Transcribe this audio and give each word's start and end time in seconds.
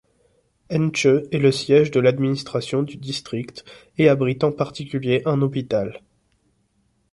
Ntcheu 0.71 1.27
est 1.31 1.37
le 1.37 1.51
siège 1.51 1.91
de 1.91 1.99
l'administration 1.99 2.81
du 2.81 2.97
district 2.97 3.63
et 3.99 4.09
abrite 4.09 4.43
en 4.43 4.51
particulier 4.51 5.21
un 5.27 5.43
hôpital. 5.43 6.01